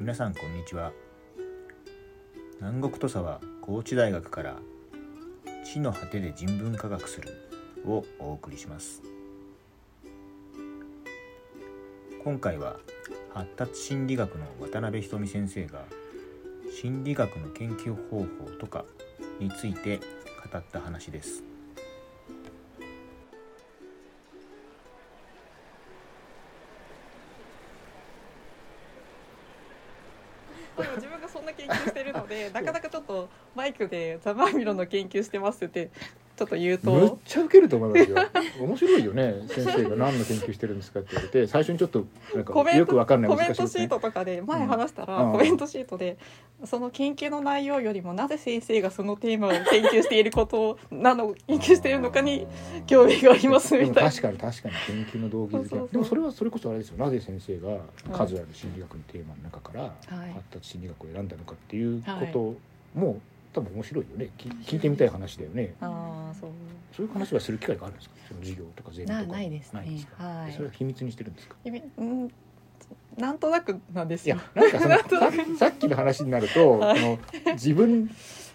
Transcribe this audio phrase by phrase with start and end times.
[0.00, 0.92] 皆さんこんにちは。
[2.58, 4.56] 南国土佐は高知大学から
[5.62, 7.28] 地の果てで人文科学する
[7.84, 9.02] をお送りします。
[12.24, 12.78] 今回は
[13.34, 15.84] 発達心理学の渡辺瞳先生が
[16.80, 18.26] 心理学の研究方法
[18.58, 18.86] とか
[19.38, 19.98] について
[20.50, 21.49] 語った話です。
[32.52, 35.90] なかなかちょっとマイクで「ザ・マーミロの研究してます」って
[36.40, 38.16] ちょっと言うむっとちゃウケると思いますよ。
[38.62, 39.96] 面白いよね先生が。
[39.96, 41.46] 何の研究してるんですかって言われて。
[41.46, 45.32] 最初にちょっとよくわかんないコメントシートとかで前話したら、うん。
[45.32, 46.16] コメントシートで
[46.64, 52.46] その研究の内容よりもなぜ先生がそのテーマを研究していることをなの研究しているのかに
[52.86, 54.10] 興味がありますみたいな。
[54.10, 55.92] 確かに確かに研究の動機づけ。
[55.92, 57.04] でもそれはそれこそあれですよ。
[57.04, 60.32] なぜ先生が数ある心理学のテーマの中からはい。
[60.32, 63.20] 発達心理学を選んだのかっていうことも
[63.52, 64.30] 多分面白いよね。
[64.38, 65.74] き聞いてみたい話だよね。
[65.80, 66.50] ああそう。
[66.96, 68.14] そういう話はする機会があるんですか？
[68.28, 69.22] その授業とかゼミとか。
[69.22, 69.80] なないですね。
[69.80, 70.24] ないんですか？
[70.24, 70.52] はい。
[70.52, 71.56] それは秘密にしてるんですか？
[71.98, 72.32] うん
[73.18, 74.36] なんとなくなんですよ。
[74.54, 74.96] なんかその
[75.58, 76.98] ささっきの話になると、はい。
[77.00, 77.18] その
[77.54, 78.10] 自分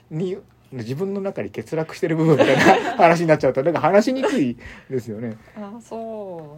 [0.09, 0.37] に
[0.71, 4.57] 自分の中に欠落してる部分みたいな話になっちゃうとなんか話しにくい
[4.89, 5.37] ですよね。
[5.55, 6.57] あそ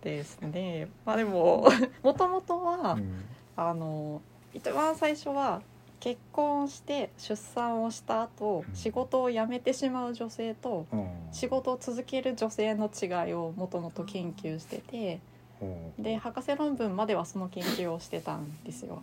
[0.00, 0.88] うですね。
[1.04, 1.68] まあでも
[2.02, 3.24] もともとは、うん。
[3.56, 4.20] あの
[4.52, 5.62] 一番最初は
[6.04, 8.74] 結婚して出産をした後、うん。
[8.76, 11.08] 仕事を辞めてしまう女性とうん。
[11.32, 15.20] 仕事を続ける女性の違いをもともと研究してて
[15.62, 19.02] うんで博士論文まではその研究をしてたんですよ。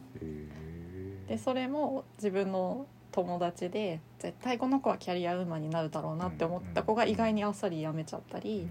[1.27, 8.67] でそれも自分の友達で絶対この子はキャリアウーマンになるだろうなって思った子が意外にあっさり辞めちゃったり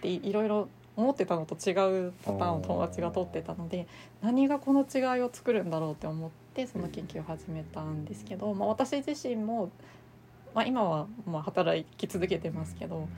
[0.00, 1.72] でいろいろ思ってたのと違
[2.08, 3.86] うパターンを友達が取ってたので
[4.22, 9.70] 何がこの違いを作るんだろうって思ってその研究を始めたんですけど、まあ、私自身も、
[10.54, 13.08] まあ、今はまあ働き続けてますけど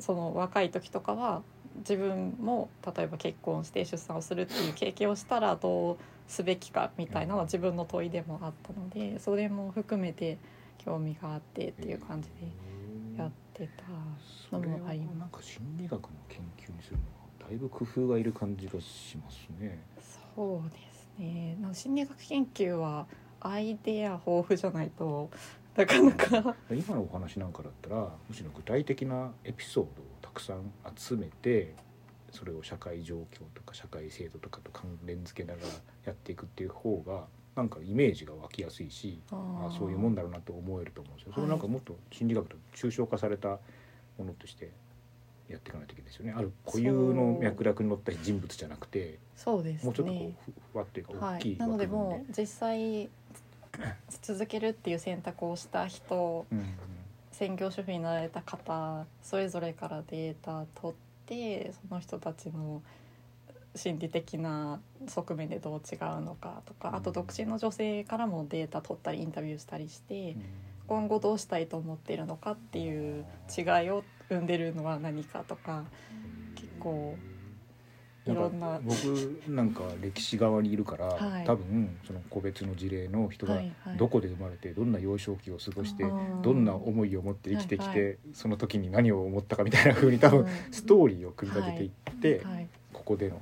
[0.00, 1.42] その若い時とかは
[1.78, 10.38] 自分も例えば結婚して出産をするっていう経験をしたらどうすべきかみたいなのは自分の問いでもあったのでそれも含めて
[10.78, 13.68] 興味があってっていう感じでやって
[14.50, 17.02] たのもありますなんか心理学の研究にするの
[17.44, 19.78] はだいぶ工夫がいる感じがしますね。
[20.36, 20.85] そうね
[21.18, 23.06] なんか心理学研究は
[23.40, 25.30] アイデア豊富じゃないと
[25.76, 31.74] なかなか今のお話なんかだったらむしろ具体的なエピソードをたくさん集めて
[32.30, 35.68] それを社会状況とか社会制度とかと関連付けながら
[36.04, 37.24] やっていくっていう方が
[37.54, 41.32] なんかイメージが湧きやすいしあそういうもんだろうなと思えると思うんですよ。
[41.34, 43.58] それなんかもっと心理学と抽象化された
[44.18, 44.70] ものとして
[45.48, 46.34] やっていかないといけないですよね。
[46.36, 49.84] ある固有の脈絡に乗った人物じゃなくてそうですね。
[49.84, 53.08] もうちょっとこうふふわっていうか大きいはい、なのでもう実際
[54.22, 56.66] 続けるっていう選択をした人うんうん。
[57.32, 60.96] 専業主婦になられた方それぞれからデータ取っ
[61.26, 62.82] てその人たちの
[63.74, 70.42] 心理的な側面でどう違うのかとかあと独身の女性からもデータ取ったりインタビューしたりしてうん。
[70.86, 73.24] 今後どうしたいと思っているのかっていう
[73.56, 75.84] 違いを生んでるのは何かとか
[76.54, 77.16] 結構
[78.26, 78.80] いろんな。
[78.82, 78.94] 僕
[79.48, 81.44] なんか歴史側にいるから、はい。
[81.44, 83.96] 多分その個別の事例の人がはいはい。
[83.96, 86.04] どこで生まれてどんな幼少期を過ごして、
[86.42, 90.46] どんな思いを持って生きてきて、はいはその時に何を思ったかみたいな風に多分うん。
[90.72, 91.90] ストーリーを組み立てていっ
[92.40, 93.40] て、はいここでの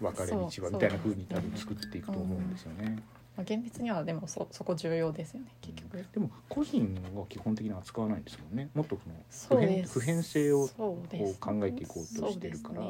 [0.00, 1.50] 別れ道はみたいな風にそうですね。
[1.54, 2.98] 多分作っていくと思うんですよね。
[3.38, 6.04] まあ、厳密にはでもそそこ重要ですよね結局。
[6.12, 8.68] でも個人は基本的に扱わないんですもんね。
[8.74, 8.98] もっと
[9.30, 12.82] その普遍普遍性をこう考えていこうとしてるから。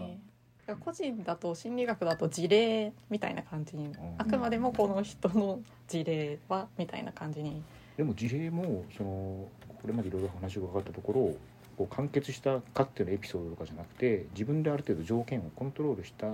[0.81, 7.63] 個人だと心理学だと事例みたいな感じにあくまでもこの人の事例はみたいな感じに。
[7.97, 9.49] でも事例もその
[9.81, 11.35] これまでいろいろ話が分かったところ
[11.77, 16.27] こう完結したかっていうのエピソードとかじゃなくて自分である程度条件をコントロールした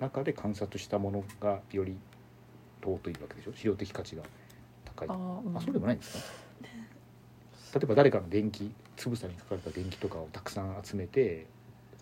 [0.00, 1.96] 中で観察したものがより
[2.84, 3.52] 尊いわけでしょ？
[3.54, 4.22] 資料的価値が
[4.84, 5.08] 高い。
[5.08, 5.60] ああ、うん。
[5.60, 6.18] そうでもないんです
[7.72, 7.78] か？
[7.78, 11.46] 例えば誰かの電気つぶさに書かれた電気とかをたくさん集めて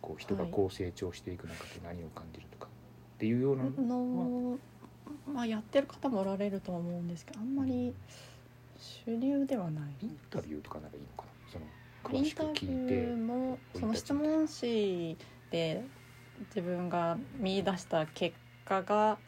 [0.03, 4.59] こう人がこう成長していく中で何を感じるとかっていうようなの
[5.33, 5.47] まあ。
[5.47, 7.95] やってる方もおられるとは思うんですけどあんまり
[9.07, 9.95] 主流ではない。
[10.03, 11.31] インタビューとかならいいのかな？
[11.53, 11.65] その
[12.19, 15.17] イン詳しくタビューもその質問紙
[15.51, 15.85] で
[16.55, 19.19] 自分が見出した結果が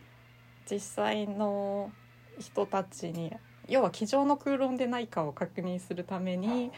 [0.70, 1.92] 実際の
[2.38, 3.32] 人たちに
[3.68, 6.70] 要は机上の空論でないかを確認するために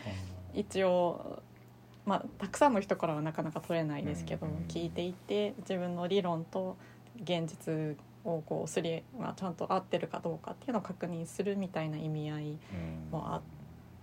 [0.55, 1.43] 一応、
[2.05, 6.77] まあ、たくさんの人からはなかなか取れないですけど、うんうん聞いていって自分の理論と
[7.23, 12.59] 現実をこうすり、まあ、ちゃんと合ってるかどうかっていうのを確認するみたいな意味合いうん。
[13.11, 13.41] もあ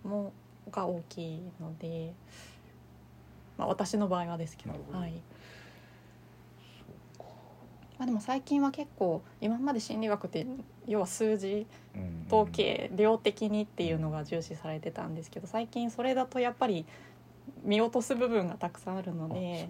[0.07, 0.31] も
[0.71, 2.13] が大きいので、
[3.57, 4.73] まあ、私の場合はですけど。
[4.91, 5.13] はい
[8.03, 10.45] まあ、でも最近は結構今まで心理学って
[10.87, 11.65] 要は数字
[11.95, 12.13] うん。
[12.27, 16.85] 統計量的にっていうのが重視されてたんですけど最近それだとやっぱり
[17.63, 19.69] 見落とす部分がたくさんあるのあで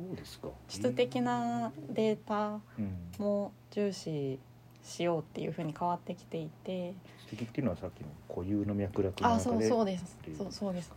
[0.70, 4.40] 質的なデータうんも重視
[4.84, 6.94] しようっていうふうに変わってきていて。
[7.32, 10.18] 指摘っていうのはさっきの固有の脈絡のあ中でそうそうです。
[10.38, 10.92] そうそうです。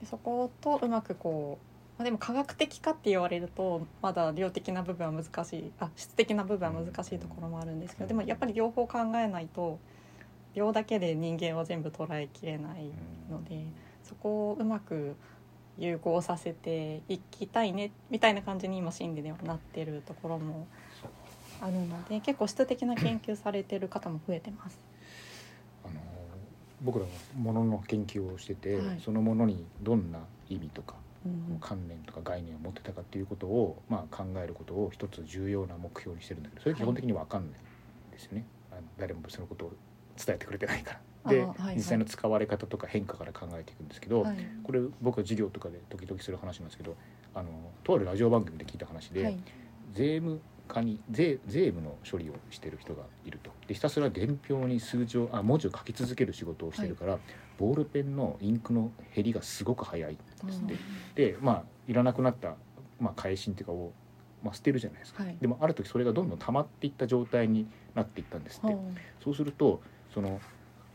[0.00, 5.72] でそことうまくこう、まあ、でも科学的かって言われるとまだ量的な部分は難しい。
[5.80, 9.78] あ質的な部分は難しいところもあるんですけどでもやっぱり両方考えないと
[10.54, 12.90] 量だけで人間は全部捉えきれない
[13.30, 13.64] ので
[14.02, 15.16] そこをうまく
[15.78, 20.66] 融合させていきたいねみたいな感じに今心理ではなってるところも
[21.60, 24.78] あるので結構質的な研究されてる方も増えてます。
[25.84, 26.00] あの
[26.82, 27.10] 僕らも
[27.52, 29.00] ものの研究をしてて、はい。
[29.02, 30.18] そのものにどんな
[30.48, 31.05] 意味とかうん
[31.60, 39.72] 観念とか概念を持ってたかっていうことを、まあ、考えることを一つ重要な目標にしてるんだけどそれ基本的に分かんないんですよね、あの誰もそのことを
[40.16, 41.00] 伝えてくれてないから。
[41.30, 41.76] で、あはいはい。
[41.76, 44.36] 実際の使われ方とか変化から考えていくんですけど、はい。
[44.62, 46.96] これ僕は授業とかで時々する話なんですけど
[47.34, 47.50] あの
[47.84, 49.38] とあるラジオ番組で聞いた話で、はい。
[49.92, 53.50] 税務課に税税務の処理をしてる人がいると。
[53.66, 57.18] でひたすら伝票に数字をあ文字を書き続ける仕事をしてるから、
[57.58, 60.64] ボールペンのインクの減りがすごく早いんですっ
[61.14, 62.54] て、でまあいらなくなった、
[63.00, 63.92] まあ、返信っていうかを、
[64.42, 65.36] まあ、捨てるじゃないですか、はい。
[65.40, 68.80] でもある時それがどんどん溜まっていった状態になっていったんですって、は
[69.22, 69.80] そうすると
[70.12, 70.40] その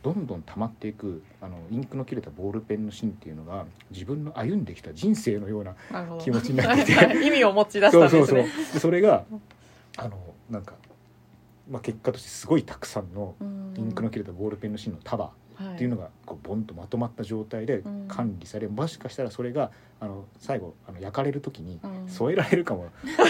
[0.03, 5.75] どんどん溜まっていくあのインクの切れたボールペンの芯っていうのが自分の歩んできた人生のような
[6.19, 7.21] 気持ちになってて。
[7.23, 8.73] 意味を持ち出したそうんそうそうですね。
[8.73, 9.25] でそれが
[9.97, 10.17] あの
[10.49, 10.73] なんか、
[11.69, 13.35] まあ、結果としてすごいたくさんの
[13.77, 15.31] インクの切れたボールペンの芯の束
[15.73, 18.05] っていうのがこうボンとまとまった状態でうん。
[18.07, 22.09] 管理され、もしかしたらそれがあの最後あの焼かれる時にうん。
[22.09, 22.89] 添えられるかも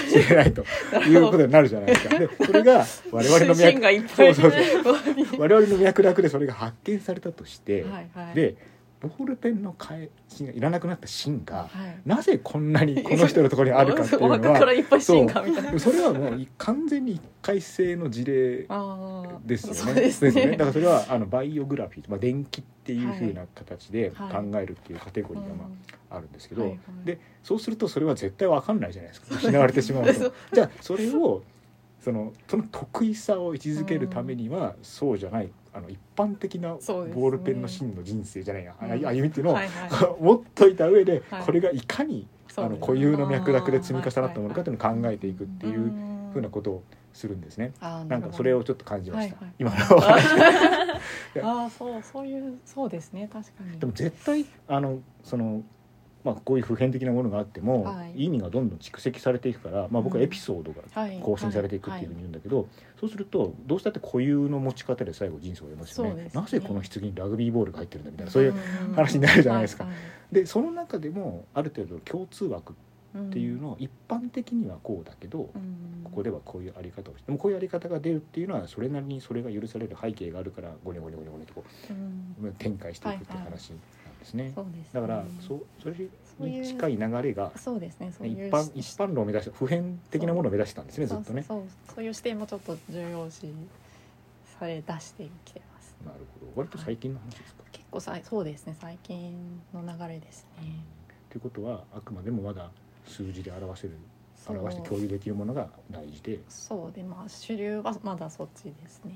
[0.09, 0.63] しれないと
[1.07, 2.19] いうことになるじゃないですか。
[2.19, 5.41] でそれが我々の脈 そうそうそう。
[5.41, 8.35] 我々の脈絡でそれが発見されたとして、はいはい。
[8.35, 8.55] で
[9.01, 12.01] ボールペンの返しがいらなくなった芯がはい。
[12.05, 15.79] なぜこんなにこの人のところにあるかっていうおのは らいっぱい芯がみたいな。
[15.79, 18.67] それはもう完全に一回性の事例。
[19.45, 20.01] ですよそうね。
[20.01, 20.51] ですね。
[20.51, 25.69] だからそれはあのバイオグラフィー、まあ、電気っていうふうな形で考はいえるっていうカテゴリーがま
[26.09, 30.35] ああるんですけど、はいはいでそうするとそれは絶対わかんないじゃないですか失われてしまう そうと。
[30.53, 31.41] じゃあそれを
[31.99, 38.91] そのその得意さを位置づけるためには、そうじゃないあの一般的なボールペンの芯の人生じゃないや、あうん。
[38.91, 41.43] 歩みっていうのを、はいは 持っといた上で、はい。
[41.43, 45.91] これがいかにあの固有の脈絡で積み重なったものかというのを考えていくっていう
[46.33, 46.49] ふうなと。
[46.49, 46.83] ことを
[47.13, 47.73] するんですね。
[47.81, 49.35] なんかそれをちょっと感じました。
[49.35, 49.53] はいはい。
[49.59, 51.45] 今の。
[51.61, 53.29] ああそうそういうそうですね。
[53.31, 53.79] 確かに。
[53.79, 55.63] でも絶対あのその
[56.23, 58.25] まあこういう普遍的なものがあっても、はい。
[58.25, 61.19] 意味がどんどん蓄積されていくから、まあ僕はエピソードがはい。
[61.21, 62.67] 更新されていくっていうふうに言うんだけど、
[62.99, 66.31] そうするとどうしたって固有の持ち方で最後人生を終えますよねね。
[66.33, 68.55] なぜこの棺にラグビーボールが入ってるんだみたいなそういう
[68.95, 69.83] 話になるじゃないですか。
[69.83, 69.95] はは
[70.31, 72.73] でその中でもある程度共通枠
[73.13, 76.01] うんっていうのを一般的にはこうだけど、うん。
[76.05, 82.49] ここではこういうあり方をしてでもこういうあり方が出るっていうのはそれなりにそれが許される背景があるからゴニョゴニョゴニョゴニョとこうん。
[82.49, 83.69] う展開していくっていう話。
[83.71, 83.79] なん
[84.21, 84.51] ですね。
[84.55, 84.89] そうですね。
[84.93, 85.95] だからそうそれ
[86.51, 91.43] に近い流れがそうですねそう一般一般論を目指した普遍的なものを目指してたんですねずっとね。
[91.43, 93.53] そうそうそうそういう視点もちょっと重要視
[94.59, 97.63] され出してきてますなるほど割と最近の話ですか？
[97.71, 100.85] 結構さいそうですね最近の流れですね
[101.29, 102.69] ということはあくまでもまだ
[103.07, 103.97] 数字で表せる
[104.47, 109.13] 表して共有できるものが大事でそうでまあ主流はまだそっちですね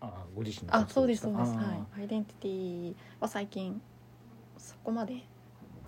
[0.00, 1.50] ああご自身のあそうですそうです。
[1.52, 2.00] ああはい。
[2.00, 3.80] アイデンティティは最近
[4.58, 5.22] そこまで。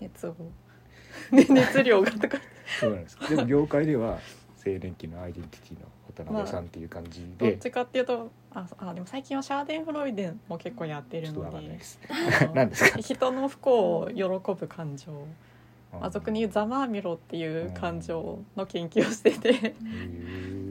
[0.01, 0.35] 熱を。
[1.31, 2.39] ね熱量がとか
[2.81, 3.19] そうなんです。
[3.29, 4.19] でも業界では
[4.65, 11.57] 青年期のアイデンティティの渡辺さんっていう感じで、どっちかっていうとああでも最近はシャーデンフロイデンも結構やってるので。
[12.55, 12.93] ないです。
[12.93, 12.99] か？
[12.99, 15.13] 人の不幸を喜ぶ感情。
[15.93, 19.75] まあ、あ俗に言うざまあみろっていう感情の研究をしてて。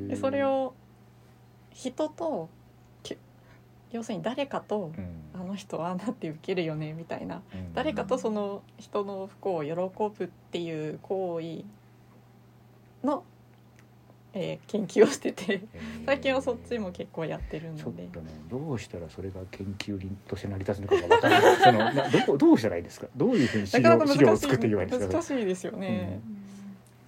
[0.08, 0.74] でそれ、を
[1.72, 2.61] 人とき
[3.92, 5.06] 要するに誰かとうん。
[5.34, 7.42] あの人はああなって受けるよねみたいな。
[7.54, 7.74] うん。
[7.74, 11.64] 誰かとその人の不幸を喜ぶっていう行為
[13.06, 13.24] の、
[14.34, 15.62] えー研究をしてて
[16.06, 18.04] 最近はそっちも結構やってるので。
[18.04, 21.56] とねどうしたらそれが研究として成り立つのかが分からない。
[21.64, 23.08] そのなどこどうしたらいいですか？
[23.16, 25.14] どういうふうに資なかなか難し作っていですか。
[25.14, 26.20] 難しいですよね。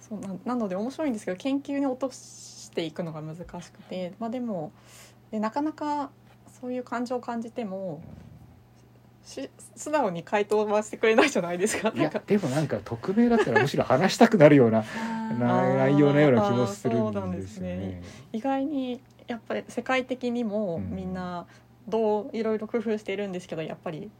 [0.00, 4.72] そうななので面白いんですけど研究に落とししていくのが難しくて、まあ、でも
[5.30, 6.10] でなかなか
[6.60, 8.00] そういう感情を感じても
[9.24, 11.92] し素直に回答はしてくれないじゃないですか。
[11.94, 14.84] いやでもなんか匿名だったらむしろ話したくなるような
[15.38, 18.02] な内容のような気もするんんですすよね。
[18.32, 21.46] 意外にやっぱり世界的にもうんみんな
[21.88, 24.10] どういろいろ工夫しているんですけどやっぱり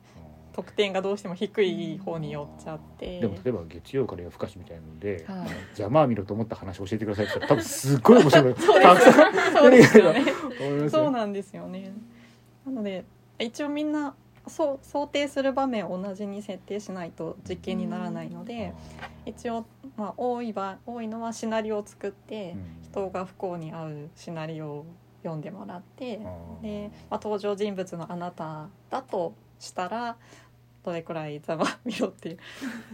[0.54, 3.20] 得点がどうしても低い方に寄っちゃって。
[3.20, 8.54] でも例えば月曜から夜更かしみたいなので、はいあのざまあみろと思った話教えてくださいって言ったら多分すっごい面白い
[9.52, 10.24] そうですよね。
[10.88, 11.92] そうなんですよね。
[12.66, 13.04] なので
[13.38, 14.14] 一応みんな
[14.46, 18.74] そう想定する場面を同じに設定しないと実験にならないので、
[19.24, 19.64] 一応
[19.96, 22.84] まあ多い場多いのはシナリオを作って、うん。
[22.94, 24.86] 人が不幸に遭うシナリオを
[25.22, 30.16] 読んでもらって、あーで、まあ、登場人物のあなただとしたら
[30.84, 32.36] どれくらいざまみろって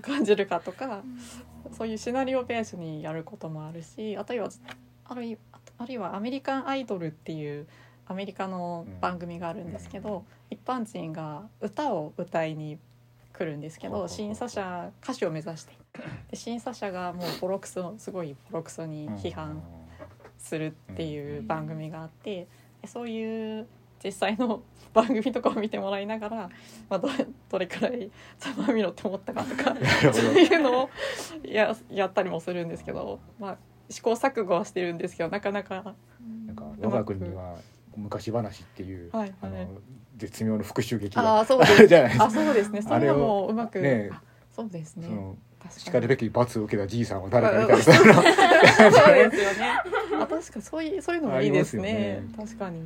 [0.00, 1.02] 感じるかとか
[1.76, 4.48] そういうシナリオベースにやることもあるしあとは
[5.04, 5.38] あるい
[5.76, 7.66] あるいは「アメリカンアイドル」っていう
[8.10, 12.76] アメリカの番組があるんですけど、一般人が歌を歌いに
[13.32, 15.72] 来るんですけど審査者歌手を目指して。
[16.30, 19.62] で審査者がもうボロクソすごいボロクソに批判
[20.38, 22.46] するっていう番組があって
[22.82, 23.66] でそういう
[24.02, 24.62] 実際の
[24.92, 26.36] 番組とかを見てもらいながら、
[26.88, 29.74] まあ、どれ どれくらい「ざまみろ」って思ったかとか
[30.12, 30.90] そうどいうのを
[31.44, 35.94] ややったりもするんですけど、まあ、試行錯誤はしてるんですけどなかなか
[36.46, 37.56] なんか我が国には
[38.00, 39.34] 昔話っていう、はいはい。
[39.42, 39.68] あの
[40.16, 42.24] 絶妙の復讐劇あがあ そうでるじゃないですか。
[42.26, 42.82] あそうですね。
[42.82, 44.22] それはもううまく、ねあ
[44.54, 45.08] そうですね。
[45.76, 48.18] しかるべき罰を受けたじいさんは誰かみたいな。
[48.18, 48.20] う
[48.90, 49.70] んそうですよね。
[50.20, 52.22] あ確かそういうそういうのもいいですね。
[52.38, 52.82] あり確かに。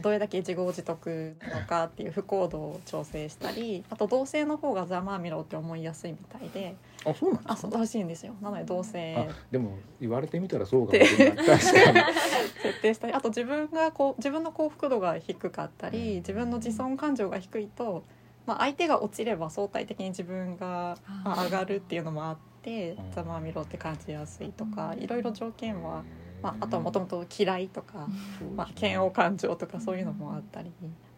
[0.00, 7.52] どれだけ自業自得なのかっていう不行動を調整したりあと同性の方がざまあみろって思いやすいみたいであそうなんですか？
[7.52, 8.34] あそうらしいんですよ。
[8.40, 11.46] なので同性あでも言われてみたらそうかもしれない。
[11.46, 11.60] 確かに。
[12.62, 18.02] 設定したりあと自分がこう自分の幸福度が低かったり自分の自尊感情が低いと、
[18.46, 26.02] まあ、相手が落ちれば相対的に自分がまあ上がるっていうのもあってうんざまあみろって感じやすいとかいろいろ条件は、
[26.46, 28.06] まあ、あとはもともと嫌いとか、
[28.54, 30.70] まあ、嫌悪感情とかそういうのもあったり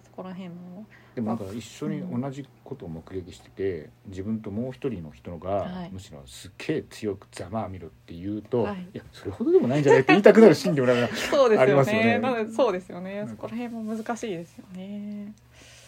[0.04, 0.86] そこら辺も。
[1.14, 5.90] でもなんか一緒に同じことを目撃してて自分ともう一人の人が、はい。
[5.92, 8.82] むしろすっげえ強く「ざまあみろ」って言うと、はい。
[8.94, 10.02] い、やそれほどでもないんじゃない？
[10.02, 12.18] って言いたくなる心理もなんか そうですよね。
[12.18, 12.46] ね。
[12.54, 13.26] そうですよね。
[13.28, 15.34] そこら辺も難しいですよね。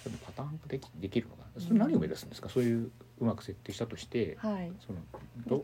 [0.04, 1.61] でもパターン化できできるのかな。
[1.61, 4.73] それ何を目指すんですか、そういううまく設定したとしてはい。
[4.85, 4.99] その
[5.47, 5.62] ど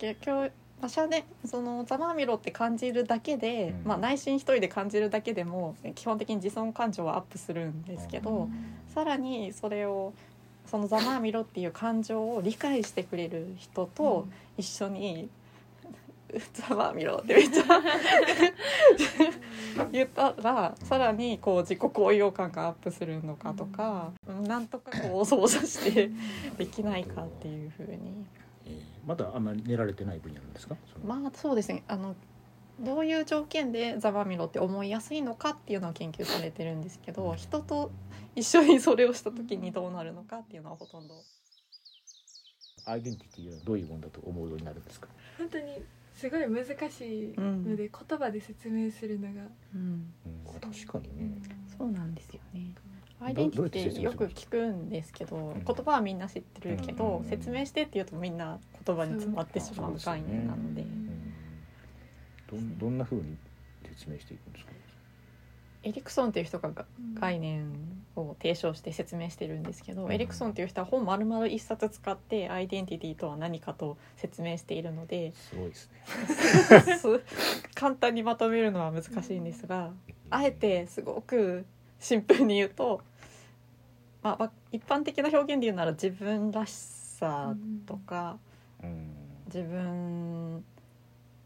[0.76, 8.48] 結局馬車でそのざまあみろって感じるだけで、うんまあ、内心一人で感じるだけでも基本的に自尊感情はアップするんですけど、
[8.94, 10.12] さらにそれを
[10.66, 14.26] そのざまあみろっていう感情を理解してくれる人と
[14.58, 15.28] 一緒に
[16.52, 17.64] 「ざまあみろ」ってめっちゃ
[19.92, 24.12] 言ったらさらにこう自己高揚感がアップするのかとか、
[24.46, 26.10] なんとかこう操作して
[26.58, 28.26] できないかっていうふうに。
[29.06, 30.76] えーまだあんまり練られてない分野なんですか？
[31.04, 31.84] まあそうですね。
[31.88, 32.16] あの
[32.80, 37.90] どういう条件でザバミロって思いやすいのかっていうのは研究されてるんですけど人と
[38.34, 41.14] 一緒にそれをした時にどうなるのかっていうのはほとんど。
[42.84, 45.08] アイデンティティはどういうものだと思うようになるんですか？
[45.38, 45.64] 本当に
[46.14, 49.42] すごい難しいので、言葉で説明するのが、
[49.74, 50.12] うん。
[50.24, 51.38] うん、確かにね。
[51.76, 52.74] そうなんですよね。
[53.20, 55.62] アイどデンティティよく聞くんですけどん。
[55.66, 57.28] 言葉はみんな知ってるけどうん。
[57.28, 60.82] 説明してって言うとみんな言葉に詰まってしまう概念なので。
[60.82, 61.32] うん。
[62.48, 63.36] どんどんな風に
[63.84, 64.72] 説明していくんですか？
[65.82, 67.72] エリクソンっていう人がが概念
[68.16, 70.12] を提唱して説明してるんですけど、うん。
[70.12, 75.90] エリクソンっていう人は本丸々一冊使ってアイデンティティとは何かと説明しているのですごいです
[76.86, 76.96] ね。
[76.98, 77.20] す
[77.74, 79.92] 簡単にまとめるのは難しいんですが
[80.30, 81.64] あえてすごく
[82.00, 83.00] シンプルに言うと、
[84.22, 87.54] まあまあ、一般的な表現で言うなら自分らしさ
[87.86, 88.45] とかうん
[89.46, 90.64] 自分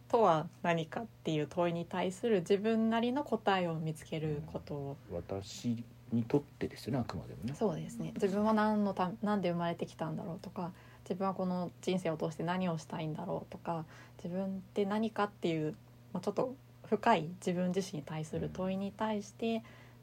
[0.08, 4.74] とは何かっていう問いに対する自分なりの答えを見つけること。
[4.74, 7.54] を私にとってですよねあくまでもね。
[7.56, 8.12] そうですね。
[8.14, 10.72] 自分は何のた何で生まれてきたんだろうとか
[11.04, 13.84] 自分はこの人生を通して何をしたいんだろうとか
[14.22, 15.74] 自分って何かっていう、
[16.12, 16.54] まあ、ちょっと
[16.88, 19.62] 深い自分自身に対する問いに対して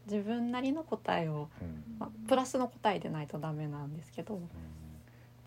[0.10, 1.84] 自分なりの答えを、うん。
[2.00, 4.40] まあ、プラスの答えでないとダメなんですけど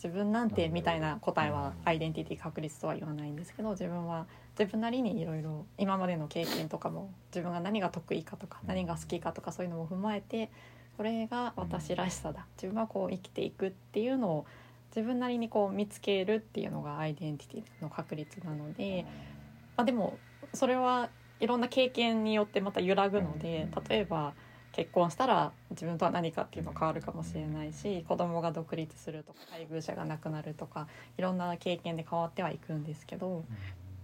[0.03, 4.27] 自分なんてみたいな答えはアイデンティティ確率とは言わないんですけど自分は
[4.59, 10.51] 自分なりにいろいろ今までの経験とかも自分が何が得意かとか何が好きかとかそういうのも踏まえて
[10.97, 12.47] これが私らしさだ。
[12.57, 14.47] 自分はこう生きていくっていうのを
[14.95, 19.05] 自分なりにこう見つけるっていうのがアイデンティティの確率なので、
[19.77, 20.19] まあ、でも
[20.53, 23.85] それはいろんな経験によってまた揺らぐのでうん。
[23.85, 24.35] 例えば
[24.73, 30.87] 結婚したら自分とは何かっていうの変わるかもしれないし子供が独立するとか配偶者が亡くなるとか
[31.19, 33.45] いろんな経験で変わってはいくんですけど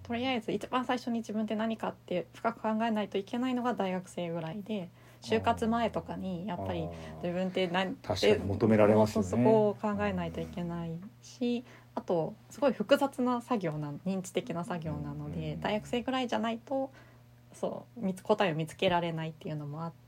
[0.02, 4.88] とりあえず一番最初に自分って何かって深く考えないといけないのが大学生ぐらいで
[5.22, 6.88] 就活前とかにやっぱり
[7.22, 9.28] 自分って何確かに求められますよね。
[9.28, 10.92] そうそこを考えないといけない
[11.22, 11.64] し
[11.96, 16.90] あとすごい複雑な作業な認知的な作業なのでうん大学生ぐらいじゃないと
[17.52, 20.05] そう答えを見つけられないっていうのもあって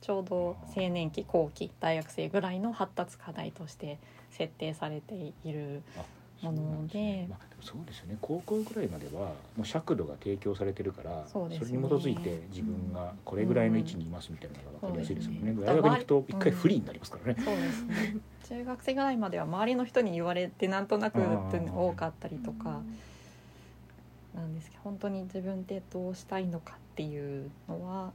[0.00, 3.98] ちょうど青年期後期大学生ぐらいの発達課題として
[4.30, 5.82] 設定されている
[6.42, 7.26] そうなんですね。
[7.30, 8.16] まあ、でもそうですよね。
[8.20, 11.56] 高校ぐらいまではもう尺度が提供されてるからそね。
[11.56, 15.64] れに基づいて自分がこれぐらいの位置にいますみたいなのが分かりやすいですもんね、うん。
[15.64, 18.16] 大学に行くと一回不利になりますからね、そうですね。
[18.48, 22.80] 中学生ぐらいまでは周りの人に言われてなんとなく多かったりとか
[24.34, 28.12] なんですけど本当に自分ってどうしたいのかっていうのは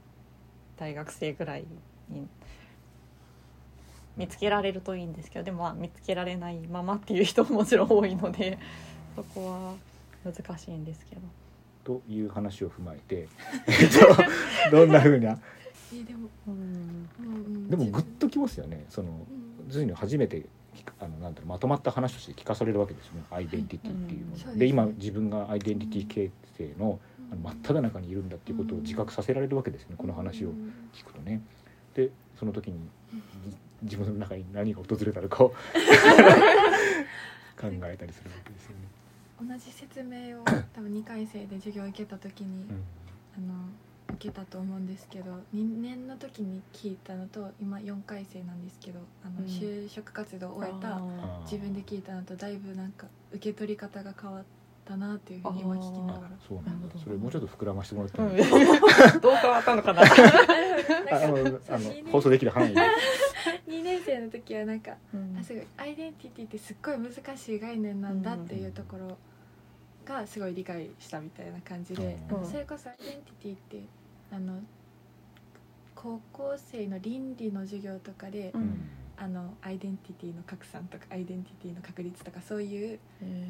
[0.78, 1.64] 大学生ぐらい
[2.08, 2.28] に
[4.16, 8.58] 見つけられるといいんですけどでもまあ見つけられないままっていう人ももちろん多いので
[9.16, 9.74] そこは
[10.24, 11.22] 難しいんですけど。
[11.84, 13.28] という話を踏まえて
[13.66, 15.38] えっとどんなふうな
[15.94, 16.54] えでも、うん。
[16.54, 18.84] うんうんでもグッときますよね。
[18.88, 19.70] そのうん。
[19.70, 20.44] ずいに初めて
[20.74, 23.22] 聞くあのなんだろうまとまった話として聞かされるわけですよね。
[23.30, 24.26] アイデンティティっていうの。
[24.26, 24.34] うん。
[24.34, 24.58] をそうですね。
[24.58, 30.72] で今自分がアイデンティティ形成のあの真っ只中にいるんだっていうことを自覚させられるわけですよねこの話をうん。
[30.92, 31.40] 聞くとね。
[31.94, 32.78] でその時に
[33.48, 35.54] じ自分の中に何が訪れたのかを 考
[37.64, 38.88] えたりするわけですよね。
[39.40, 42.82] 同じ説明を多分2回生で授業を受けた時に、うん。
[43.36, 43.54] あの
[44.14, 49.46] 受けたと思うんですけど2年の時に聞いたのと今4回生なんですけどあの、うん。
[49.46, 51.00] 就職活動を終えた
[51.42, 54.44] 自分で聞いたのとだいぶなんか受け取り方が変わっ
[54.88, 56.94] たなっていうふうに今聞きながらあそうなんだ。
[56.98, 58.36] それもうちょっと膨らましてもらっていい？
[58.36, 58.50] です
[59.12, 60.04] かどう変わったのかな、あ
[61.12, 62.80] あのあの放送できる範囲で。
[63.68, 65.36] 2 年生の時はなんかうん。
[65.38, 69.16] あすごいアイデンティティってすっごい難しい概念なんだっていうところ
[70.04, 72.16] がすごい理解したみたいな感じで、
[72.50, 73.88] それこそアイデンティティって
[74.32, 74.60] あの
[75.94, 78.80] 高校生の倫理の授業とかで、うん
[79.20, 82.98] あのアイデンティティの拡散とかアイデンティティの確率とかそういう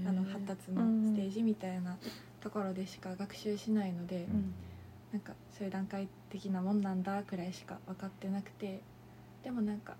[0.07, 1.99] あの発達のステージみたいな
[2.41, 4.55] ところでしか学習しないので、ん。
[5.13, 8.83] なんかそういう段階的なもんなんだくらいしか分かってなくて
[9.43, 9.95] でもなんか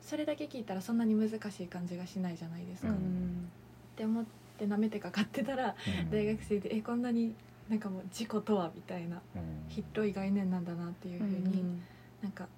[0.00, 2.88] それだけ聞いたらそんなに難しい感じがしないじゃないですか。
[2.88, 3.48] うっん
[3.94, 4.24] て思っ
[4.58, 6.10] て舐めてかかってたらうん。
[6.10, 7.34] 大学生でえこんなに
[7.68, 9.42] なんかもう自己とはみたいなうん。
[9.68, 11.82] 広い概念なんだなっていうふうにん。
[12.20, 12.48] なんか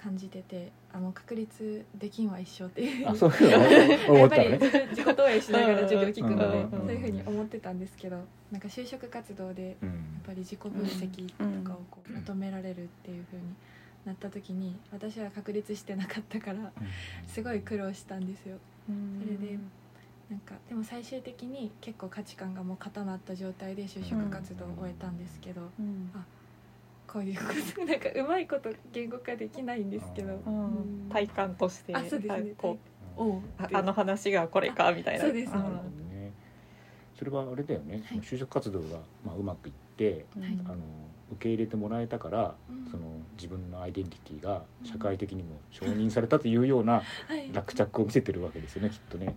[0.00, 3.08] 感じててあの確率できんは一緒っていう。
[3.08, 4.50] あそういうふうに思やっぱり。
[4.90, 8.16] 自己投影しながら授業聞くのでうんそういうふうに思ってたんですけど
[8.52, 9.88] なんか就職活動でうん。
[9.88, 13.44] やっぱり自己分析とかをこう求められるっていう風に
[14.04, 16.70] なった時に私は確立してなかったから
[17.26, 18.56] すごい苦労したんですよ。
[18.88, 19.20] うん。
[19.20, 19.58] それで
[20.30, 26.10] なんかでも最終的に結構価値観がもう固まった状態で就職活動を終えたんですけどうん
[27.10, 27.42] こういうこ
[27.74, 30.34] となんかうまいこと言語化できないんですけど。
[30.34, 31.08] ううん。
[31.10, 32.52] 体感としてあそうですね。
[32.58, 32.78] こ
[33.16, 35.24] うおうああの話がこれかみたいな。
[35.24, 35.76] そうですなるほど
[36.14, 36.32] ね。
[37.18, 38.04] それはあれだよね。
[38.06, 40.58] その就職活動がまあうまくいって、うんはい。
[40.66, 40.76] あの
[41.30, 42.90] 受け入れてもらえたから、うん。
[42.90, 43.04] その
[43.36, 47.50] 自分のアイデンティティが社会的にも承認されたというようなはい。
[47.52, 48.90] 落着を見せてるわけですよね。
[48.90, 49.34] きっとね。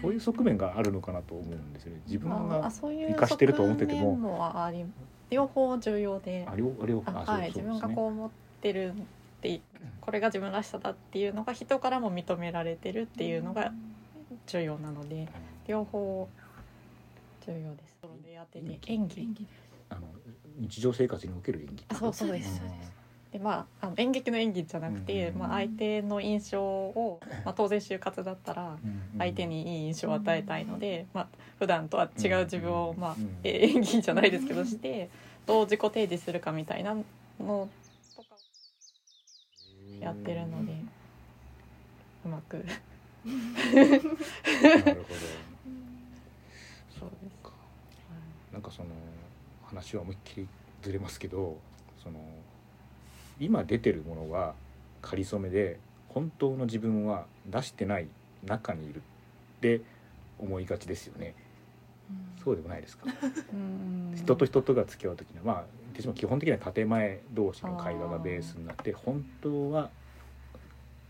[0.00, 2.00] こういう側面があるのかなと思うんですよね。
[2.06, 4.00] 自分あがそういう生かしてると思ってても。
[4.00, 4.84] 側面もあり
[5.32, 6.46] 両方重要で。
[6.46, 7.48] あれをあれをあそうはい。
[7.48, 8.94] 自分がこう思ってるっ
[9.40, 9.60] て
[10.00, 13.72] これが自分らしさだっていうのが人からも認められてるっていうのが
[14.46, 15.28] 重要なので
[15.66, 16.28] 両方
[17.46, 17.92] 重要です。
[18.86, 19.46] 演技演技。
[19.88, 20.02] あの
[20.58, 21.84] 日常生活における演技。
[21.88, 22.58] あそうそうです。
[22.58, 23.01] そうです
[23.32, 28.76] でまああの演劇の演技じゃなくて、うんまあ、相手の印象を、まあ、当然就活だったら
[29.18, 35.08] 相手にいい印象を与えたいので、まあ普段とは違う自分を、まあ演技じゃないですけどして
[35.46, 37.68] どう自己提示するかみたいなの
[38.16, 38.36] とか
[40.00, 40.72] やってるので
[42.26, 42.56] うまく。
[42.56, 42.62] な
[43.32, 44.94] るほど。
[46.98, 47.36] そうです。
[47.42, 47.52] か。
[48.52, 48.88] なんかその
[49.64, 50.48] 話は思いっきり
[50.82, 51.56] ずれますけど
[52.02, 52.18] その
[53.40, 54.54] 今出てるものは
[55.00, 58.06] 仮初めで本当の自分は出してない
[58.46, 59.00] 中にいるっ
[59.60, 59.80] て
[60.38, 61.34] 思いがちですよね。
[62.44, 63.06] そうでもないですか？
[63.54, 64.12] うん。
[64.16, 65.64] 人と人とが付き合う時にはまあ
[65.94, 69.90] 私も基本的には建前同士の会話がベースになって本当は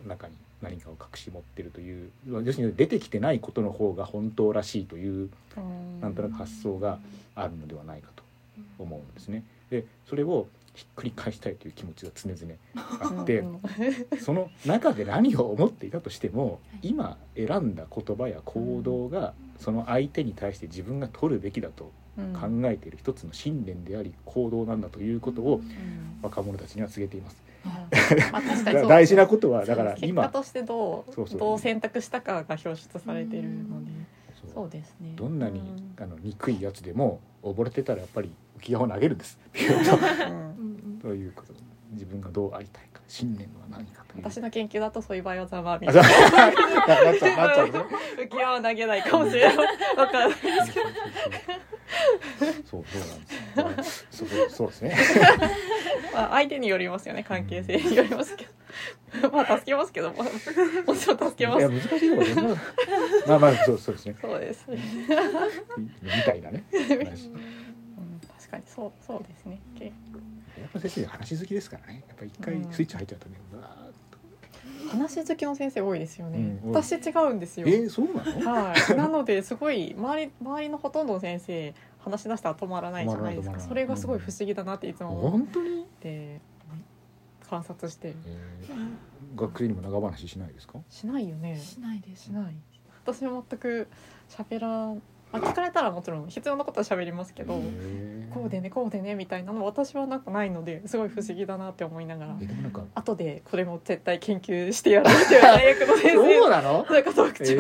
[0.06, 6.00] 中に何かを隠し持ってるという要するに出てきてないことの方が本当らしいといううん。
[6.00, 6.98] なんとなく発想が
[7.35, 8.22] あるのではないかと
[8.78, 9.44] 思うんですね。
[9.70, 13.61] でそれをひっくり返したいという気持ちが常々あって、うん
[14.20, 16.88] その中で何を思っていたとしてもはい。
[16.88, 22.32] 今選んだ言葉や行動がその相手に対して自分が取るべきだとうん。
[22.62, 26.18] 考えている一つの信念であり行動なんだということをうん。
[26.22, 27.42] 若者たちには告げています。
[27.64, 33.90] まあ確かにそう大事なことはだから結果今としてどうどう選択したかが表出されているので
[34.54, 35.12] そうですね。
[35.16, 35.94] どんなにうん。
[36.02, 39.38] あの憎いやつでも溺れてたらやっぱり浮き輪を投げるんです。
[41.02, 41.14] と。
[41.14, 41.52] いうこと。
[41.92, 44.25] 自分がどうありたいか信念は何かという。
[44.25, 46.09] 私の研究だとそういう場合はざまあみあたいな。
[48.16, 49.66] 浮き輪は投げないかもしれない。
[49.98, 50.38] わかんない
[52.64, 54.96] そうそうなんですそうそうですね。
[56.14, 57.22] まあ相手によりますよね。
[57.22, 58.46] 関係性によりますけ
[59.20, 59.31] ど。
[59.31, 60.25] まあ助けますけどまあ
[60.87, 62.57] もちろん助けまいやす難しいところ
[63.27, 64.16] まあまあそうそうですね。
[64.22, 64.79] そうですね、
[65.77, 66.64] みたいなね。
[66.72, 69.61] 確かにそうそうですね。
[69.79, 69.92] け
[70.62, 72.05] やっぱ先生話好きですからね。
[72.09, 72.72] やっぱ一回うん。
[72.72, 73.92] スイッチ入っちゃうとねうわーっ
[74.90, 77.66] 話好きの先生多いですよね、うん私違うんですよ。
[77.66, 78.51] とえー、そうなの？
[78.53, 83.53] はい、 なのですごい周り周りのほとんどの先生話し出したら止まらないじゃないですか。
[83.53, 83.68] 止まらない。
[83.68, 86.40] それがすごい不思議だなっていつも思っ本当に、て
[87.48, 88.09] 観察して。
[88.09, 90.79] るえー、学生にも長話しないですか？
[90.90, 91.57] しないよね。
[91.57, 92.25] しないです。
[92.25, 92.55] しない。
[93.05, 93.88] 私は全く
[94.29, 94.94] 喋ら
[95.33, 97.61] あ聞かれたらもちろん必要なことは喋りますけど、
[98.33, 102.37] こうでねこうでねみたいなの私はなんかないのですごい不思議だなって思いながら
[102.95, 106.87] 後でこれも絶対研究してやらなきゃ大学の先そう生なの？
[106.88, 107.57] なんか特徴研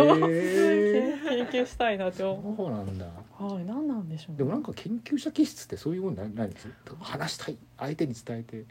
[1.46, 2.56] 究したいなって思う。
[2.56, 3.06] そうなんだ。
[3.38, 4.38] はい何なんでしょうね。
[4.38, 6.48] でもなんか研究者気質ってそういうもんないない？
[6.48, 6.68] んです
[7.00, 7.58] 話したい？
[7.78, 8.64] 相手に伝えて？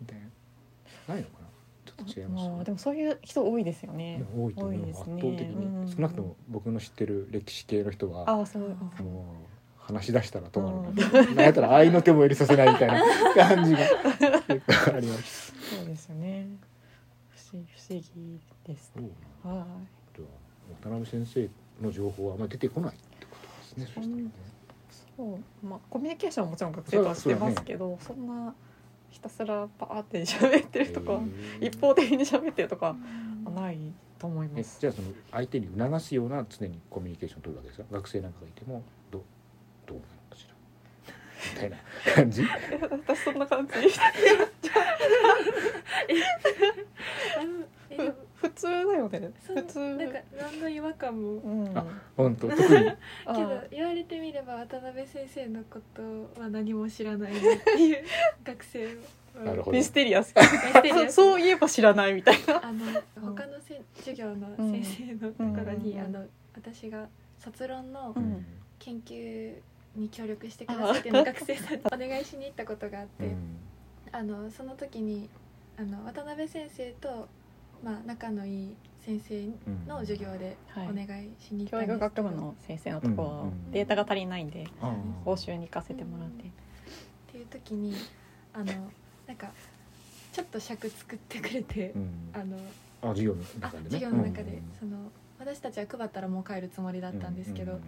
[0.00, 0.18] みたい
[1.06, 1.14] な。
[1.14, 1.28] ないの？
[1.28, 1.37] かな
[1.88, 4.24] ちょっと違います、まあでもそういう人多いですよね。
[4.36, 4.72] 多いと思う。
[4.72, 4.90] ね。
[4.90, 5.88] 圧倒的に、うん。
[5.88, 8.62] 少なくとも僕の知ってる歴史系の人はああそう。
[8.62, 8.72] もう
[9.78, 11.34] 話し出したら止まる、な。
[11.34, 11.38] ん。
[11.38, 13.02] やったら愛の手も入れさせないみたいな
[13.34, 15.54] 感じが結構あります。
[15.76, 16.46] そうですよね。
[17.30, 18.92] 不思議不思議です。
[19.42, 19.66] は
[20.14, 20.28] では
[20.82, 21.48] 渡辺先生
[21.84, 23.86] の情報はあんまり出てこないってことですね。
[23.86, 24.30] そしたらねい。
[25.16, 28.54] そうまあコミュニケーションはもちろん学生とはしてますけど、そんな
[29.10, 31.68] ひたすらパーって喋ってるとか、へー。
[31.68, 32.96] 一方的に喋ってるとか
[33.44, 33.78] はない
[34.18, 34.78] と思いまえす。
[34.80, 39.22] じゃあその相手に促すような常にコミュニケーションを取るわけですか学生なんかがいてもどう
[39.86, 40.54] どうなのかしら。
[41.54, 41.76] みたいな
[42.14, 42.42] 感じ。
[43.06, 43.72] 私そんな感じ。
[48.40, 49.32] 普通だよね。
[49.46, 49.78] 普通。
[49.96, 51.28] なんか何の違和感も。
[51.32, 51.76] うん。
[51.76, 51.84] あ
[52.16, 52.48] 本当？
[52.48, 52.88] 特に？
[53.26, 56.02] あ けど言われてみれば渡辺先生のこと
[56.40, 58.04] は何も知らないなっていう
[58.44, 58.92] 学生は。
[59.44, 59.76] なるほど。
[59.76, 60.34] ミステリアス。
[60.36, 61.14] ミステリアス。
[61.14, 62.64] そうそういえば知らないみたいな。
[62.64, 62.84] あの
[63.20, 66.00] 他のせん授業の先生のところに、うん。
[66.00, 68.46] あの私が卒論のうん。
[68.78, 69.54] 研究
[69.96, 73.34] に協力してくださってる学生さんにお願いしに行ったことがあって、
[74.12, 75.28] あのその時に
[75.76, 77.28] あの渡辺先生と、
[77.82, 79.46] まあ、仲のいい先生
[79.86, 81.06] の授業でおはい。
[81.06, 83.70] 願いしに行った教んですけど、育学部の先生のとこはうんうん。
[83.72, 86.42] データが足りないんであ講習に行かせてもらって。
[86.44, 86.46] っ
[87.32, 87.94] ていう時に
[88.52, 88.64] あの
[89.26, 89.50] なんか
[90.32, 92.10] ちょっと尺作ってくれて、うん。
[92.34, 92.56] あの
[93.02, 93.84] あ授業のあ中でね。
[93.90, 94.62] 授業の中で、うん。
[94.78, 97.80] その私たちは配ったらもう帰るつもりだったんですけど、うん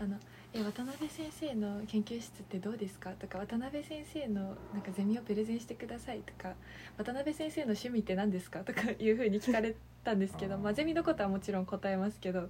[0.00, 0.16] あの
[0.54, 3.10] え渡辺先生の研究室ってどうですか？
[3.10, 6.54] とか渡辺先生のなんかゼミをプレゼンしてくださいとか
[6.96, 8.60] 渡辺先生の趣味って何ですか？
[8.60, 12.48] とかいうふうに聞かれたんですけどまあ、ゼミのことはもちろん答えますけどうん。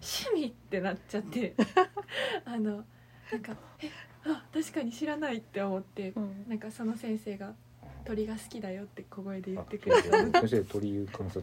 [0.00, 1.54] 趣味ってなっちゃって
[2.46, 2.84] あの
[3.32, 3.90] なんかえ
[4.24, 6.44] あ確かに知らないって思ってうん。
[6.48, 7.54] なんかその先生が
[8.04, 10.32] 鳥が好きだよって小声で言あってくれたの。
[10.32, 11.42] 先生鳥観察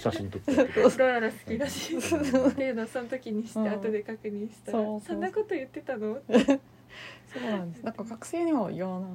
[0.00, 6.18] 写真撮ってくれてローラ好きだしそうっていうのをその時にしてうん後で確認したらそんなこと言ってたの？
[6.26, 7.82] そうなんです。
[7.82, 9.10] なんか学生には言わない。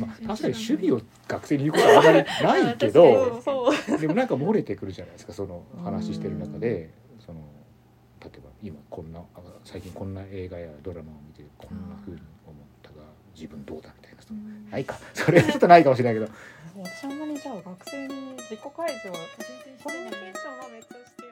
[0.00, 2.24] まあ、確かに趣味を学生に言うことはあまり
[2.64, 3.98] ないけそど。
[3.98, 6.90] でもなんか漏れてくるじゃないですかその話してる中で。
[7.24, 7.40] その
[8.22, 12.96] 例えば今こんなあ最近こんな映画やドラマを見てこんな風に思ったが
[13.34, 14.96] 自分どうだみたいなそのないか。
[15.14, 16.32] それはちょっとないかもしれないけど。
[16.78, 21.29] 私あんまりじゃあ学生に自己開示は全然コミュニケーションはめっちゃして